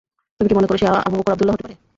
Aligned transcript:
তুমি 0.39 0.47
কি 0.49 0.55
মনে 0.57 0.67
কর, 0.67 0.77
সে 0.77 0.87
আবু 1.07 1.15
বকর 1.19 1.33
আবদুল্লাহ 1.33 1.55
হতে 1.55 1.63
পারে? 1.65 1.75